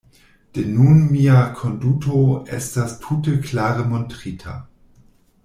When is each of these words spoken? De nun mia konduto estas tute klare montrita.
De 0.57 0.61
nun 0.77 1.01
mia 1.15 1.41
konduto 1.59 2.21
estas 2.61 2.97
tute 3.05 3.37
klare 3.49 3.87
montrita. 3.93 4.57